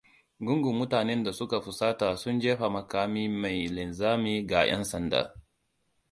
[0.45, 5.33] Gungun mutanen da suka fusata sun jefa makami mai linzami ga 'yan sanda.